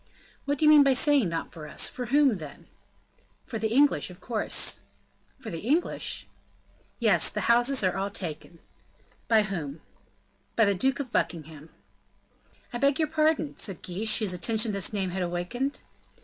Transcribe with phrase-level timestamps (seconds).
[0.45, 1.87] "What do you mean by saying not for us?
[1.87, 2.65] for whom, then?"
[3.45, 4.81] "For the English, of course."
[5.37, 6.25] "For the English?"
[6.97, 8.57] "Yes; the houses are all taken."
[9.27, 9.81] "By whom?"
[10.55, 11.69] "By the Duke of Buckingham."
[12.73, 15.81] "I beg your pardon?" said Guiche, whose attention this name had awakened.